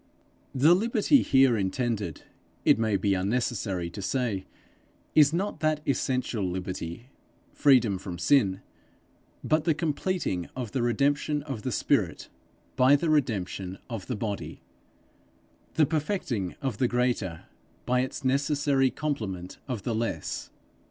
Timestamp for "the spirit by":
11.61-12.95